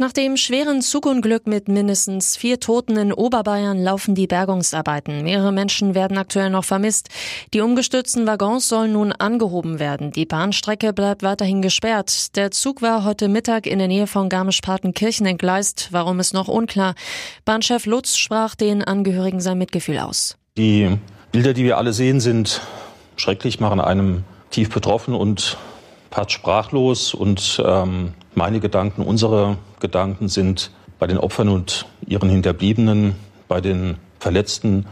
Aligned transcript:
Nach 0.00 0.12
dem 0.12 0.38
schweren 0.38 0.80
Zugunglück 0.80 1.46
mit 1.46 1.68
mindestens 1.68 2.34
vier 2.34 2.58
Toten 2.58 2.96
in 2.96 3.12
Oberbayern 3.12 3.82
laufen 3.82 4.14
die 4.14 4.26
Bergungsarbeiten. 4.26 5.24
Mehrere 5.24 5.52
Menschen 5.52 5.94
werden 5.94 6.16
aktuell 6.16 6.48
noch 6.48 6.64
vermisst. 6.64 7.10
Die 7.52 7.60
umgestürzten 7.60 8.26
Waggons 8.26 8.66
sollen 8.66 8.94
nun 8.94 9.12
angehoben 9.12 9.78
werden. 9.78 10.10
Die 10.10 10.24
Bahnstrecke 10.24 10.94
bleibt 10.94 11.22
weiterhin 11.22 11.60
gesperrt. 11.60 12.34
Der 12.36 12.50
Zug 12.50 12.80
war 12.80 13.04
heute 13.04 13.28
Mittag 13.28 13.66
in 13.66 13.78
der 13.78 13.88
Nähe 13.88 14.06
von 14.06 14.30
Garmisch-Partenkirchen 14.30 15.26
entgleist. 15.26 15.88
Warum 15.90 16.18
ist 16.18 16.32
noch 16.32 16.48
unklar. 16.48 16.94
Bahnchef 17.44 17.84
Lutz 17.84 18.16
sprach 18.16 18.54
den 18.54 18.82
Angehörigen 18.82 19.40
sein 19.40 19.58
Mitgefühl 19.58 19.98
aus. 19.98 20.38
Die 20.56 20.96
Bilder, 21.30 21.52
die 21.52 21.64
wir 21.64 21.76
alle 21.76 21.92
sehen, 21.92 22.20
sind 22.20 22.62
schrecklich, 23.16 23.60
machen 23.60 23.82
einem 23.82 24.24
tief 24.50 24.70
betroffen 24.70 25.12
und 25.12 25.58
part 26.08 26.32
sprachlos 26.32 27.12
und 27.12 27.62
ähm, 27.62 28.14
meine 28.40 28.60
Gedanken, 28.60 29.02
unsere 29.02 29.58
Gedanken 29.80 30.30
sind 30.30 30.70
bei 30.98 31.06
den 31.06 31.18
Opfern 31.18 31.50
und 31.50 31.84
ihren 32.06 32.30
Hinterbliebenen, 32.30 33.14
bei 33.48 33.60
den 33.60 33.98
Verletzten. 34.18 34.86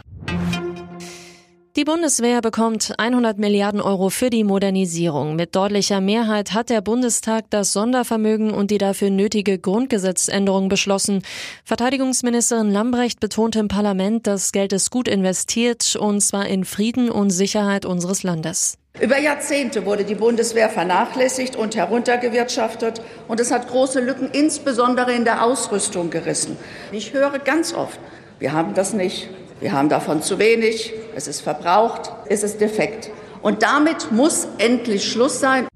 Die 1.74 1.84
Bundeswehr 1.84 2.42
bekommt 2.42 2.92
100 2.98 3.38
Milliarden 3.38 3.80
Euro 3.80 4.10
für 4.10 4.28
die 4.28 4.44
Modernisierung. 4.44 5.34
Mit 5.34 5.56
deutlicher 5.56 6.02
Mehrheit 6.02 6.52
hat 6.52 6.68
der 6.68 6.82
Bundestag 6.82 7.46
das 7.48 7.72
Sondervermögen 7.72 8.50
und 8.50 8.70
die 8.70 8.76
dafür 8.76 9.08
nötige 9.08 9.58
Grundgesetzänderung 9.58 10.68
beschlossen. 10.68 11.22
Verteidigungsministerin 11.64 12.70
Lambrecht 12.70 13.18
betonte 13.18 13.60
im 13.60 13.68
Parlament, 13.68 14.26
das 14.26 14.52
Geld 14.52 14.74
ist 14.74 14.90
gut 14.90 15.08
investiert, 15.08 15.96
und 15.96 16.20
zwar 16.20 16.46
in 16.48 16.66
Frieden 16.66 17.08
und 17.10 17.30
Sicherheit 17.30 17.86
unseres 17.86 18.22
Landes. 18.24 18.76
Über 19.00 19.16
Jahrzehnte 19.16 19.86
wurde 19.86 20.04
die 20.04 20.16
Bundeswehr 20.16 20.68
vernachlässigt 20.68 21.54
und 21.54 21.76
heruntergewirtschaftet, 21.76 23.00
und 23.28 23.38
es 23.38 23.52
hat 23.52 23.68
große 23.68 24.00
Lücken, 24.00 24.28
insbesondere 24.32 25.12
in 25.12 25.24
der 25.24 25.44
Ausrüstung, 25.44 26.10
gerissen. 26.10 26.56
Ich 26.90 27.12
höre 27.12 27.38
ganz 27.38 27.72
oft, 27.72 28.00
wir 28.40 28.52
haben 28.52 28.74
das 28.74 28.94
nicht, 28.94 29.28
wir 29.60 29.70
haben 29.70 29.88
davon 29.88 30.20
zu 30.20 30.40
wenig, 30.40 30.94
es 31.14 31.28
ist 31.28 31.42
verbraucht, 31.42 32.10
es 32.28 32.42
ist 32.42 32.60
defekt. 32.60 33.10
Und 33.40 33.62
damit 33.62 34.10
muss 34.10 34.48
endlich 34.58 35.08
Schluss 35.08 35.38
sein. 35.38 35.68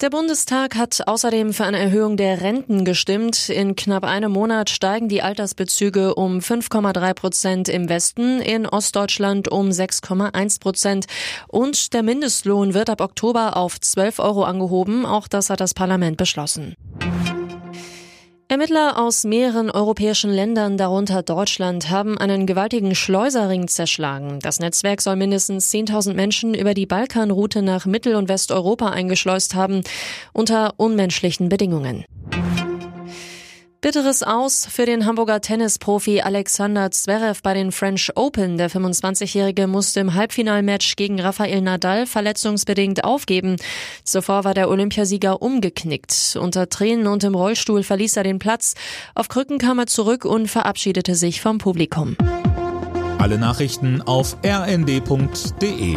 Der 0.00 0.08
Bundestag 0.08 0.76
hat 0.76 1.06
außerdem 1.06 1.52
für 1.52 1.64
eine 1.64 1.78
Erhöhung 1.78 2.16
der 2.16 2.40
Renten 2.40 2.86
gestimmt. 2.86 3.50
In 3.50 3.76
knapp 3.76 4.02
einem 4.02 4.32
Monat 4.32 4.70
steigen 4.70 5.10
die 5.10 5.20
Altersbezüge 5.20 6.14
um 6.14 6.38
5,3 6.38 7.12
Prozent 7.12 7.68
im 7.68 7.90
Westen, 7.90 8.40
in 8.40 8.66
Ostdeutschland 8.66 9.48
um 9.48 9.68
6,1 9.68 10.58
Prozent. 10.58 11.04
Und 11.48 11.92
der 11.92 12.02
Mindestlohn 12.02 12.72
wird 12.72 12.88
ab 12.88 13.02
Oktober 13.02 13.58
auf 13.58 13.78
12 13.78 14.20
Euro 14.20 14.44
angehoben. 14.44 15.04
Auch 15.04 15.28
das 15.28 15.50
hat 15.50 15.60
das 15.60 15.74
Parlament 15.74 16.16
beschlossen. 16.16 16.76
Ermittler 18.60 18.98
aus 18.98 19.24
mehreren 19.24 19.70
europäischen 19.70 20.30
Ländern, 20.30 20.76
darunter 20.76 21.22
Deutschland, 21.22 21.88
haben 21.88 22.18
einen 22.18 22.44
gewaltigen 22.44 22.94
Schleuserring 22.94 23.68
zerschlagen. 23.68 24.38
Das 24.42 24.60
Netzwerk 24.60 25.00
soll 25.00 25.16
mindestens 25.16 25.72
10.000 25.72 26.12
Menschen 26.12 26.52
über 26.52 26.74
die 26.74 26.84
Balkanroute 26.84 27.62
nach 27.62 27.86
Mittel- 27.86 28.16
und 28.16 28.28
Westeuropa 28.28 28.90
eingeschleust 28.90 29.54
haben, 29.54 29.80
unter 30.34 30.74
unmenschlichen 30.76 31.48
Bedingungen. 31.48 32.04
Bitteres 33.82 34.22
Aus 34.22 34.66
für 34.66 34.84
den 34.84 35.06
Hamburger 35.06 35.40
Tennisprofi 35.40 36.20
Alexander 36.20 36.90
Zverev 36.90 37.40
bei 37.42 37.54
den 37.54 37.72
French 37.72 38.10
Open. 38.14 38.58
Der 38.58 38.70
25-Jährige 38.70 39.66
musste 39.66 40.00
im 40.00 40.12
Halbfinalmatch 40.12 40.96
gegen 40.96 41.18
Rafael 41.18 41.62
Nadal 41.62 42.04
verletzungsbedingt 42.04 43.04
aufgeben. 43.04 43.56
Zuvor 44.04 44.44
war 44.44 44.52
der 44.52 44.68
Olympiasieger 44.68 45.40
umgeknickt. 45.40 46.36
Unter 46.38 46.68
Tränen 46.68 47.06
und 47.06 47.24
im 47.24 47.34
Rollstuhl 47.34 47.82
verließ 47.82 48.18
er 48.18 48.24
den 48.24 48.38
Platz. 48.38 48.74
Auf 49.14 49.28
Krücken 49.28 49.56
kam 49.56 49.78
er 49.78 49.86
zurück 49.86 50.26
und 50.26 50.48
verabschiedete 50.48 51.14
sich 51.14 51.40
vom 51.40 51.56
Publikum. 51.56 52.18
Alle 53.18 53.38
Nachrichten 53.38 54.02
auf 54.02 54.36
rnd.de 54.44 55.96